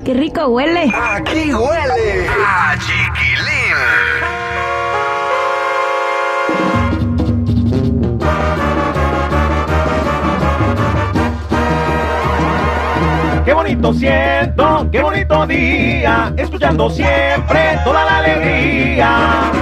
¡Ay, 0.00 0.04
qué 0.04 0.14
rico 0.14 0.46
huele! 0.46 0.90
Aquí 0.94 1.52
huele 1.52 2.28
a 2.28 2.74
chiquilín. 2.78 3.76
Qué 13.44 13.52
bonito 13.52 13.92
siento, 13.92 14.88
qué 14.90 15.02
bonito 15.02 15.46
día, 15.46 16.32
escuchando 16.36 16.88
siempre 16.88 17.78
toda 17.84 18.04
la 18.04 18.18
alegría 18.18 19.59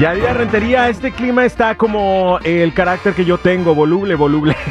Ya 0.00 0.14
día 0.14 0.32
Rentería, 0.32 0.88
este 0.88 1.12
clima 1.12 1.44
está 1.44 1.74
como 1.74 2.38
el 2.42 2.72
carácter 2.72 3.12
que 3.12 3.26
yo 3.26 3.36
tengo, 3.36 3.74
voluble, 3.74 4.14
voluble. 4.14 4.56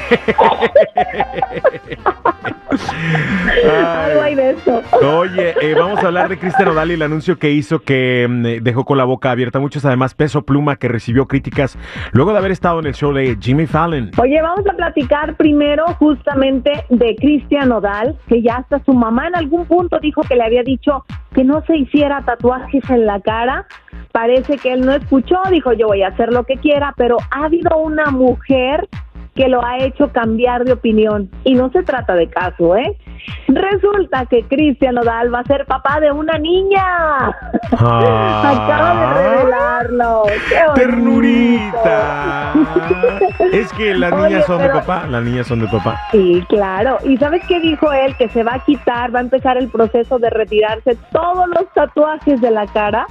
Algo 3.69 4.21
hay 4.21 4.35
de 4.35 4.51
eso. 4.51 4.81
Oye, 5.01 5.53
eh, 5.61 5.75
vamos 5.75 6.03
a 6.03 6.07
hablar 6.07 6.29
de 6.29 6.39
Cristian 6.39 6.69
Odal 6.69 6.89
y 6.89 6.95
el 6.95 7.01
anuncio 7.03 7.37
que 7.37 7.51
hizo 7.51 7.79
que 7.79 8.25
mm, 8.27 8.63
dejó 8.63 8.85
con 8.85 8.97
la 8.97 9.03
boca 9.03 9.29
abierta. 9.29 9.59
Muchos, 9.59 9.85
además, 9.85 10.15
Peso 10.15 10.41
Pluma, 10.41 10.77
que 10.77 10.87
recibió 10.87 11.27
críticas 11.27 11.77
luego 12.11 12.31
de 12.31 12.39
haber 12.39 12.51
estado 12.51 12.79
en 12.79 12.87
el 12.87 12.95
show 12.95 13.13
de 13.13 13.37
Jimmy 13.39 13.67
Fallon. 13.67 14.09
Oye, 14.17 14.41
vamos 14.41 14.65
a 14.67 14.73
platicar 14.73 15.35
primero 15.35 15.85
justamente 15.99 16.85
de 16.89 17.15
Cristian 17.15 17.71
Odal, 17.71 18.17
que 18.27 18.41
ya 18.41 18.57
hasta 18.57 18.83
su 18.83 18.93
mamá 18.93 19.27
en 19.27 19.35
algún 19.35 19.65
punto 19.65 19.99
dijo 19.99 20.21
que 20.23 20.35
le 20.35 20.43
había 20.43 20.63
dicho 20.63 21.05
que 21.33 21.43
no 21.43 21.63
se 21.67 21.77
hiciera 21.77 22.23
tatuajes 22.23 22.87
en 22.89 23.05
la 23.05 23.19
cara. 23.19 23.67
Parece 24.11 24.57
que 24.57 24.73
él 24.73 24.85
no 24.85 24.93
escuchó, 24.93 25.37
dijo 25.51 25.73
yo 25.73 25.87
voy 25.87 26.03
a 26.03 26.09
hacer 26.09 26.33
lo 26.33 26.43
que 26.43 26.57
quiera, 26.57 26.93
pero 26.97 27.17
ha 27.31 27.45
habido 27.45 27.77
una 27.77 28.11
mujer 28.11 28.87
que 29.39 29.47
lo 29.47 29.63
ha 29.63 29.77
hecho 29.77 30.11
cambiar 30.11 30.65
de 30.65 30.73
opinión. 30.73 31.29
Y 31.45 31.55
no 31.55 31.71
se 31.71 31.81
trata 31.83 32.13
de 32.13 32.27
caso, 32.27 32.75
¿eh? 32.75 32.97
Resulta 33.47 34.25
que 34.25 34.43
Cristian 34.43 34.97
Odal 34.97 35.33
va 35.33 35.39
a 35.39 35.43
ser 35.45 35.65
papá 35.65 36.01
de 36.01 36.11
una 36.11 36.37
niña. 36.37 36.83
Ah. 37.77 38.51
Acaba 38.51 38.99
de 38.99 39.13
revelarlo. 39.13 40.23
¡Qué! 40.49 40.59
¡Ternurita! 40.75 42.53
es 43.53 43.71
que 43.73 43.95
las 43.95 44.11
niñas 44.11 44.31
Oye, 44.31 44.43
son 44.43 44.61
de 44.61 44.69
papá, 44.69 45.07
las 45.07 45.23
niñas 45.23 45.47
son 45.47 45.61
de 45.61 45.67
papá. 45.67 45.97
Sí, 46.11 46.43
claro. 46.49 46.97
¿Y 47.05 47.15
sabes 47.15 47.41
qué 47.47 47.61
dijo 47.61 47.93
él? 47.93 48.17
Que 48.17 48.27
se 48.29 48.43
va 48.43 48.55
a 48.55 48.65
quitar, 48.65 49.15
va 49.15 49.19
a 49.19 49.23
empezar 49.23 49.57
el 49.57 49.69
proceso 49.69 50.19
de 50.19 50.29
retirarse 50.31 50.97
todos 51.13 51.47
los 51.47 51.71
tatuajes 51.73 52.41
de 52.41 52.51
la 52.51 52.67
cara. 52.67 53.07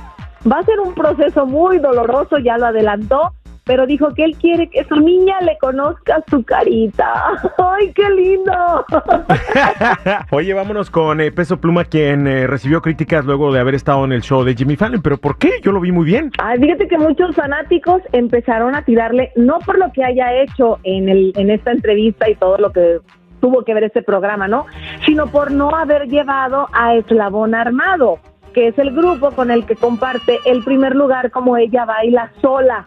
Va 0.51 0.59
a 0.59 0.63
ser 0.65 0.81
un 0.81 0.95
proceso 0.95 1.47
muy 1.47 1.79
doloroso, 1.79 2.39
ya 2.39 2.57
lo 2.57 2.67
adelantó, 2.67 3.33
pero 3.65 3.87
dijo 3.87 4.15
que 4.15 4.25
él 4.25 4.35
quiere 4.37 4.71
que 4.71 4.83
su 4.85 4.97
niña 4.97 5.41
le 5.43 5.59
conozca 5.59 6.25
su 6.31 6.43
carita. 6.43 7.13
¡Ay, 7.59 7.93
qué 7.93 8.09
lindo! 8.09 8.53
Oye, 10.31 10.55
vámonos 10.55 10.91
con 10.91 11.21
eh, 11.21 11.31
Peso 11.31 11.61
Pluma, 11.61 11.85
quien 11.85 12.27
eh, 12.27 12.47
recibió 12.47 12.81
críticas 12.81 13.27
luego 13.27 13.53
de 13.53 13.61
haber 13.61 13.75
estado 13.75 14.07
en 14.07 14.13
el 14.13 14.23
show 14.23 14.43
de 14.43 14.55
Jimmy 14.55 14.77
Fallon. 14.77 15.03
¿Pero 15.03 15.19
por 15.19 15.37
qué? 15.37 15.51
Yo 15.63 15.73
lo 15.73 15.81
vi 15.81 15.93
muy 15.93 16.07
bien. 16.07 16.31
Ay, 16.39 16.59
fíjate 16.59 16.89
que 16.89 16.97
muchos 16.97 17.37
fanáticos 17.37 18.01
empezaron 18.13 18.75
a 18.75 18.83
tirarle, 18.83 19.33
no 19.37 19.59
por 19.59 19.79
lo 19.79 19.93
que 19.93 20.03
haya 20.03 20.33
hecho 20.33 20.79
en, 20.85 21.11
el, 21.11 21.33
en 21.37 21.51
esta 21.51 21.73
entrevista 21.73 22.31
y 22.31 22.37
todo 22.37 22.57
lo 22.57 22.73
que 22.73 23.01
tuvo 23.41 23.65
que 23.65 23.75
ver 23.75 23.85
este 23.85 24.03
programa, 24.03 24.49
¿no? 24.49 24.65
Sino 25.05 25.27
por 25.27 25.51
no 25.51 25.77
haber 25.77 26.09
llevado 26.09 26.69
a 26.73 26.95
Eslabón 26.95 27.55
Armado, 27.55 28.19
que 28.53 28.69
es 28.69 28.79
el 28.79 28.95
grupo 28.95 29.31
con 29.33 29.51
el 29.51 29.67
que 29.67 29.77
comparte 29.77 30.39
el 30.45 30.63
primer 30.65 30.95
lugar 30.95 31.31
como 31.31 31.57
ella 31.57 31.85
baila 31.85 32.33
sola. 32.41 32.87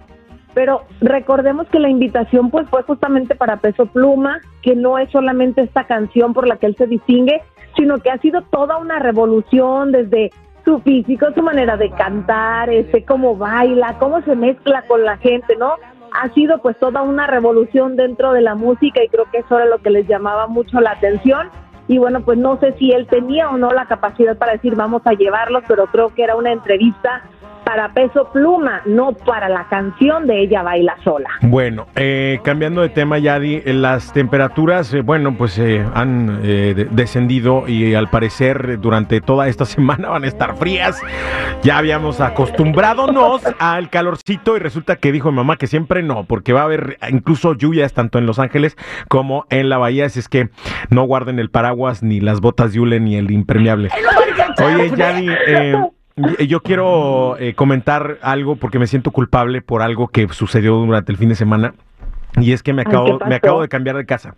Pero 0.54 0.84
recordemos 1.00 1.68
que 1.68 1.80
la 1.80 1.90
invitación 1.90 2.50
pues 2.50 2.70
fue 2.70 2.84
justamente 2.84 3.36
para 3.36 3.58
Peso 3.58 3.86
Pluma, 3.86 4.42
que 4.62 4.76
no 4.76 4.98
es 4.98 5.10
solamente 5.12 5.62
esta 5.62 5.86
canción 5.86 6.34
por 6.34 6.48
la 6.48 6.58
que 6.58 6.66
él 6.66 6.76
se 6.76 6.88
distingue, 6.88 7.42
sino 7.78 8.00
que 8.00 8.12
ha 8.12 8.18
sido 8.18 8.42
toda 8.42 8.78
una 8.78 9.00
revolución 9.00 9.92
desde 9.92 10.32
su 10.66 10.80
físico, 10.80 11.28
su 11.34 11.42
manera 11.42 11.78
de 11.78 11.90
cantar, 11.92 12.70
este 12.70 13.04
cómo 13.06 13.36
baila, 13.36 13.98
cómo 14.00 14.22
se 14.22 14.36
mezcla 14.36 14.84
con 14.84 15.04
la 15.04 15.18
gente, 15.18 15.56
¿no? 15.56 15.76
Ha 16.14 16.30
sido 16.34 16.62
pues 16.62 16.78
toda 16.78 17.02
una 17.02 17.28
revolución 17.28 17.96
dentro 17.96 18.34
de 18.34 18.42
la 18.42 18.56
música 18.56 19.02
y 19.04 19.08
creo 19.08 19.26
que 19.32 19.40
eso 19.40 19.58
era 19.58 19.66
lo 19.66 19.80
que 19.80 19.90
les 19.90 20.08
llamaba 20.08 20.48
mucho 20.48 20.82
la 20.82 20.92
atención. 20.92 21.50
Y 21.92 21.98
bueno, 21.98 22.22
pues 22.22 22.38
no 22.38 22.58
sé 22.62 22.74
si 22.80 22.94
él 22.94 23.06
tenía 23.06 23.50
o 23.50 23.58
no 23.58 23.70
la 23.72 23.86
capacidad 23.86 24.38
para 24.38 24.54
decir 24.54 24.76
vamos 24.76 25.02
a 25.04 25.12
llevarlos, 25.12 25.62
pero 25.68 25.88
creo 25.88 26.08
que 26.16 26.24
era 26.24 26.38
una 26.38 26.54
entrevista 26.54 27.22
para 27.66 27.94
Peso 27.94 28.30
Pluma, 28.34 28.82
no 28.86 29.14
para 29.14 29.48
la 29.50 29.66
canción 29.70 30.28
de 30.28 30.42
Ella 30.42 30.62
Baila 30.64 30.96
Sola. 31.04 31.30
Bueno, 31.42 31.88
eh, 31.96 32.40
cambiando 32.44 32.82
de 32.82 32.90
tema, 32.90 33.18
Yadi, 33.20 33.62
eh, 33.66 33.74
las 33.74 34.12
temperaturas, 34.14 34.94
eh, 34.94 35.02
bueno, 35.02 35.36
pues 35.38 35.58
eh, 35.60 35.86
han 35.94 36.40
eh, 36.44 36.74
de- 36.76 36.86
descendido 36.86 37.68
y 37.68 37.94
al 37.96 38.10
parecer 38.10 38.80
durante 38.80 39.22
toda 39.22 39.48
esta 39.48 39.66
semana 39.66 40.10
van 40.10 40.24
a 40.24 40.28
estar 40.28 40.56
frías. 40.58 41.00
Ya 41.64 41.78
habíamos 41.78 42.20
acostumbradonos 42.22 43.42
al 43.60 43.90
calorcito 43.90 44.56
y 44.56 44.60
resulta 44.60 44.96
que 44.96 45.12
dijo 45.12 45.32
mi 45.32 45.38
mamá 45.38 45.58
que 45.58 45.68
siempre 45.68 46.04
no, 46.04 46.24
porque 46.26 46.54
va 46.54 46.62
a 46.62 46.66
haber 46.66 46.98
incluso 47.10 47.54
lluvias 47.54 47.94
tanto 47.94 48.18
en 48.18 48.26
Los 48.26 48.40
Ángeles 48.40 48.76
como 49.08 49.46
en 49.50 49.70
la 49.70 49.78
bahía, 49.78 50.06
así 50.06 50.20
es 50.20 50.28
que 50.30 50.50
no 50.90 51.04
guarden 51.04 51.40
el 51.40 51.50
paraguas, 51.50 52.04
ni 52.04 52.20
las 52.20 52.42
botas 52.42 52.74
de 52.74 52.80
hule, 52.80 53.00
ni 53.00 53.16
el 53.16 53.32
impermeable. 53.32 53.90
Oye, 54.64 54.92
Yadi, 54.96 55.28
eh, 55.48 55.76
yo 56.16 56.62
quiero 56.62 57.38
eh, 57.40 57.54
comentar 57.54 58.18
algo 58.22 58.56
porque 58.56 58.80
me 58.80 58.88
siento 58.88 59.12
culpable 59.12 59.62
por 59.62 59.82
algo 59.82 60.10
que 60.10 60.28
sucedió 60.30 60.76
durante 60.76 61.12
el 61.12 61.18
fin 61.18 61.30
de 61.30 61.36
semana. 61.36 61.74
Y 62.40 62.54
es 62.54 62.64
que 62.64 62.72
me 62.72 62.84
acabo, 62.84 63.20
¿qué 63.20 63.26
me 63.26 63.36
acabo 63.36 63.62
de 63.62 63.68
cambiar 63.68 63.98
de 63.98 64.06
casa. 64.06 64.36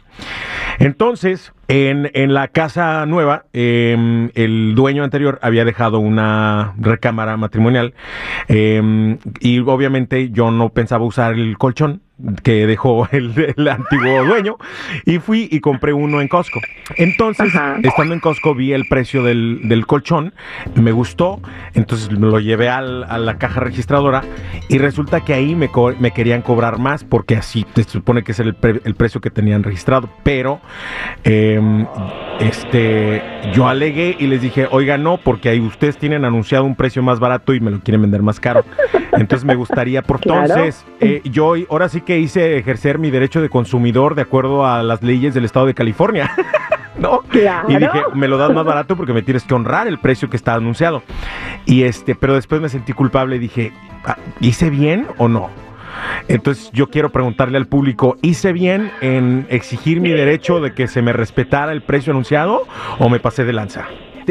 Entonces, 0.79 1.53
en, 1.67 2.09
en 2.13 2.33
la 2.33 2.47
casa 2.47 3.05
nueva, 3.05 3.45
eh, 3.53 4.29
el 4.33 4.73
dueño 4.73 5.03
anterior 5.03 5.37
había 5.43 5.63
dejado 5.63 5.99
una 5.99 6.73
recámara 6.77 7.37
matrimonial 7.37 7.93
eh, 8.47 9.17
y 9.39 9.59
obviamente 9.59 10.31
yo 10.31 10.49
no 10.49 10.69
pensaba 10.69 11.05
usar 11.05 11.33
el 11.33 11.57
colchón 11.57 12.01
que 12.43 12.67
dejó 12.67 13.07
el, 13.11 13.53
el 13.57 13.67
antiguo 13.67 14.23
dueño 14.23 14.57
y 15.05 15.19
fui 15.19 15.47
y 15.51 15.59
compré 15.59 15.93
uno 15.93 16.21
en 16.21 16.27
Costco. 16.27 16.61
Entonces, 16.95 17.53
Ajá. 17.55 17.77
estando 17.83 18.13
en 18.13 18.19
Costco 18.19 18.53
vi 18.55 18.71
el 18.73 18.85
precio 18.87 19.23
del, 19.23 19.61
del 19.63 19.85
colchón, 19.87 20.33
me 20.75 20.91
gustó, 20.91 21.41
entonces 21.73 22.11
me 22.11 22.27
lo 22.27 22.39
llevé 22.39 22.69
al- 22.69 23.03
a 23.05 23.17
la 23.17 23.37
caja 23.37 23.59
registradora 23.59 24.21
y 24.69 24.77
resulta 24.77 25.21
que 25.21 25.33
ahí 25.33 25.55
me, 25.55 25.69
co- 25.69 25.93
me 25.99 26.11
querían 26.11 26.41
cobrar 26.43 26.77
más 26.79 27.03
porque 27.03 27.35
así 27.35 27.65
se 27.75 27.83
supone 27.83 28.23
que 28.23 28.31
es 28.33 28.39
el, 28.39 28.53
pre- 28.53 28.81
el 28.85 28.95
precio 28.95 29.19
que 29.19 29.29
tenían 29.29 29.63
registrado, 29.63 30.09
pero 30.23 30.61
eh, 31.23 31.59
este, 32.39 33.21
yo 33.53 33.67
alegué 33.67 34.15
y 34.19 34.27
les 34.27 34.41
dije, 34.41 34.67
oiga, 34.71 34.97
no, 34.97 35.17
porque 35.17 35.49
ahí 35.49 35.59
ustedes 35.59 35.97
tienen 35.97 36.25
anunciado 36.25 36.63
un 36.65 36.75
precio 36.75 37.01
más 37.03 37.19
barato 37.19 37.53
y 37.53 37.59
me 37.59 37.71
lo 37.71 37.79
quieren 37.79 38.01
vender 38.01 38.21
más 38.21 38.39
caro. 38.39 38.63
Entonces 39.17 39.45
me 39.45 39.55
gustaría, 39.55 40.01
por 40.01 40.19
Claro. 40.19 40.41
entonces, 40.41 40.85
eh, 40.99 41.21
yo 41.25 41.53
ahora 41.69 41.89
sí 41.89 42.01
que 42.01 42.19
hice 42.19 42.57
ejercer 42.57 42.99
mi 42.99 43.11
derecho 43.11 43.41
de 43.41 43.49
consumidor 43.49 44.15
de 44.15 44.23
acuerdo 44.23 44.65
a 44.65 44.81
las 44.83 45.01
leyes 45.03 45.33
del 45.33 45.45
estado 45.45 45.65
de 45.65 45.73
California. 45.73 46.31
¿No? 46.97 47.19
Claro. 47.29 47.69
Y 47.69 47.77
dije, 47.77 48.01
me 48.13 48.27
lo 48.27 48.37
das 48.37 48.53
más 48.53 48.63
barato 48.65 48.95
porque 48.95 49.13
me 49.13 49.23
tienes 49.23 49.43
que 49.43 49.53
honrar 49.53 49.87
el 49.87 49.97
precio 49.99 50.29
que 50.29 50.37
está 50.37 50.53
anunciado. 50.53 51.01
Y 51.65 51.83
este, 51.83 52.13
pero 52.15 52.35
después 52.35 52.61
me 52.61 52.69
sentí 52.69 52.93
culpable 52.93 53.37
y 53.37 53.39
dije, 53.39 53.73
ah, 54.05 54.17
¿hice 54.39 54.69
bien 54.69 55.07
o 55.17 55.27
no? 55.27 55.49
Entonces 56.27 56.69
yo 56.71 56.89
quiero 56.89 57.11
preguntarle 57.11 57.57
al 57.57 57.65
público, 57.67 58.17
¿hice 58.21 58.53
bien 58.53 58.91
en 59.01 59.47
exigir 59.49 60.01
mi 60.01 60.09
derecho 60.09 60.59
de 60.59 60.73
que 60.73 60.87
se 60.87 61.01
me 61.01 61.13
respetara 61.13 61.71
el 61.71 61.81
precio 61.81 62.11
anunciado 62.11 62.63
o 62.99 63.09
me 63.09 63.19
pasé 63.19 63.43
de 63.43 63.53
lanza? 63.53 63.85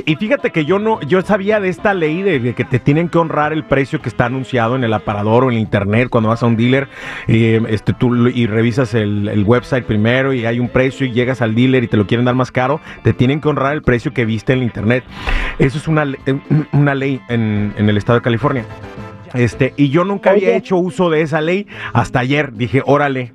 Y 0.06 0.16
fíjate 0.16 0.50
que 0.50 0.64
yo 0.64 0.78
no, 0.78 1.00
yo 1.02 1.20
sabía 1.22 1.60
de 1.60 1.68
esta 1.68 1.94
ley 1.94 2.22
de, 2.22 2.38
de 2.40 2.54
que 2.54 2.64
te 2.64 2.78
tienen 2.78 3.08
que 3.08 3.18
honrar 3.18 3.52
el 3.52 3.64
precio 3.64 4.00
que 4.00 4.08
está 4.08 4.26
anunciado 4.26 4.76
en 4.76 4.84
el 4.84 4.92
aparador 4.92 5.44
o 5.44 5.48
en 5.50 5.54
el 5.56 5.60
internet 5.60 6.08
cuando 6.10 6.28
vas 6.30 6.42
a 6.42 6.46
un 6.46 6.56
dealer 6.56 6.88
y, 7.28 7.54
este, 7.72 7.92
tú, 7.92 8.28
y 8.28 8.46
revisas 8.46 8.94
el, 8.94 9.28
el 9.28 9.44
website 9.44 9.84
primero 9.84 10.32
y 10.32 10.46
hay 10.46 10.58
un 10.60 10.68
precio 10.68 11.06
y 11.06 11.12
llegas 11.12 11.42
al 11.42 11.54
dealer 11.54 11.84
y 11.84 11.88
te 11.88 11.96
lo 11.96 12.06
quieren 12.06 12.24
dar 12.24 12.34
más 12.34 12.50
caro, 12.52 12.80
te 13.02 13.12
tienen 13.12 13.40
que 13.40 13.48
honrar 13.48 13.74
el 13.74 13.82
precio 13.82 14.12
que 14.12 14.24
viste 14.24 14.52
en 14.52 14.60
el 14.60 14.64
internet. 14.64 15.04
Eso 15.58 15.78
es 15.78 15.88
una, 15.88 16.04
le- 16.04 16.18
una 16.72 16.94
ley 16.94 17.20
en, 17.28 17.74
en 17.76 17.88
el 17.88 17.96
estado 17.96 18.18
de 18.18 18.22
California. 18.22 18.64
Este, 19.34 19.72
y 19.76 19.88
yo 19.90 20.04
nunca 20.04 20.30
había 20.30 20.54
hecho 20.56 20.76
uso 20.76 21.08
de 21.10 21.22
esa 21.22 21.40
ley 21.40 21.66
hasta 21.92 22.20
ayer. 22.20 22.52
Dije, 22.52 22.82
órale, 22.84 23.32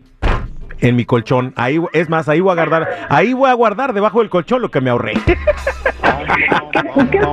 en 0.80 0.96
mi 0.96 1.06
colchón. 1.06 1.54
Ahí, 1.56 1.80
es 1.94 2.08
más, 2.10 2.30
ahí 2.30 2.40
voy 2.40 2.52
a 2.52 2.56
guardar, 2.56 2.90
ahí 3.10 3.34
voy 3.34 3.50
a 3.50 3.54
guardar 3.54 3.94
debajo 3.94 4.20
del 4.20 4.30
colchón 4.30 4.62
lo 4.62 4.70
que 4.70 4.80
me 4.82 4.90
ahorré. 4.92 5.14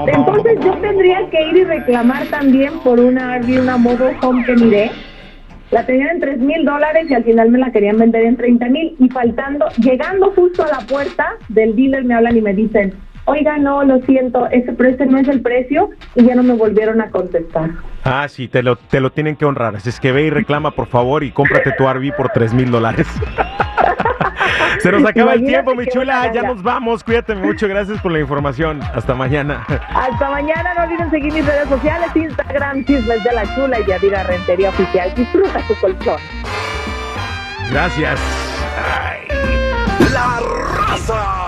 Entonces 0.06 0.58
yo 0.64 0.72
tendría 0.74 1.28
que 1.30 1.48
ir 1.48 1.56
y 1.56 1.64
reclamar 1.64 2.26
también 2.26 2.78
por 2.80 3.00
una 3.00 3.38
RV, 3.38 3.60
una 3.60 3.76
mobile 3.76 4.16
home 4.22 4.44
que 4.44 4.54
miré. 4.54 4.90
La 5.70 5.84
tenían 5.84 6.08
en 6.10 6.20
tres 6.20 6.38
mil 6.38 6.64
dólares 6.64 7.06
y 7.10 7.14
al 7.14 7.24
final 7.24 7.50
me 7.50 7.58
la 7.58 7.72
querían 7.72 7.98
vender 7.98 8.22
en 8.22 8.36
30 8.36 8.66
mil. 8.68 8.96
Y 8.98 9.08
faltando, 9.08 9.66
llegando 9.78 10.30
justo 10.32 10.62
a 10.62 10.68
la 10.68 10.86
puerta 10.86 11.32
del 11.48 11.74
dealer, 11.74 12.04
me 12.04 12.14
hablan 12.14 12.36
y 12.36 12.42
me 12.42 12.54
dicen: 12.54 12.94
Oiga, 13.24 13.56
no, 13.58 13.82
lo 13.82 14.00
siento, 14.02 14.46
ese, 14.50 14.76
ese 14.78 15.06
no 15.06 15.18
es 15.18 15.26
el 15.28 15.40
precio. 15.40 15.90
Y 16.14 16.24
ya 16.26 16.34
no 16.34 16.42
me 16.42 16.54
volvieron 16.54 17.00
a 17.00 17.10
contestar. 17.10 17.70
Ah, 18.04 18.28
sí, 18.28 18.48
te 18.48 18.62
lo, 18.62 18.76
te 18.76 19.00
lo 19.00 19.10
tienen 19.10 19.34
que 19.34 19.46
honrar. 19.46 19.76
Así 19.76 19.88
es 19.88 19.98
que 19.98 20.12
ve 20.12 20.24
y 20.24 20.30
reclama, 20.30 20.72
por 20.72 20.86
favor, 20.86 21.24
y 21.24 21.30
cómprate 21.30 21.72
tu 21.72 21.88
RV 21.88 22.14
por 22.16 22.28
3 22.28 22.54
mil 22.54 22.70
dólares. 22.70 23.08
Se 24.84 24.92
nos 24.92 25.02
acaba 25.06 25.32
el 25.32 25.42
tiempo, 25.46 25.74
mi 25.74 25.86
chula. 25.86 26.30
Ya 26.30 26.42
nos 26.42 26.62
vamos. 26.62 27.02
Cuídate 27.02 27.34
mucho. 27.34 27.66
Gracias 27.66 27.98
por 28.02 28.12
la 28.12 28.20
información. 28.20 28.82
Hasta 28.94 29.14
mañana. 29.14 29.64
Hasta 29.94 30.28
mañana, 30.28 30.74
no 30.74 30.82
olviden 30.82 31.10
seguir 31.10 31.32
mis 31.32 31.46
redes 31.46 31.70
sociales: 31.70 32.10
Instagram, 32.14 32.84
Chismes 32.84 33.24
de 33.24 33.32
la 33.32 33.54
Chula 33.54 33.80
y 33.80 33.86
Yadira 33.86 34.24
Rentería 34.24 34.68
Oficial. 34.68 35.14
Disfruta 35.14 35.60
tu 35.66 35.74
colchón. 35.76 36.20
Gracias. 37.70 38.20
La 40.12 40.40
raza. 40.86 41.43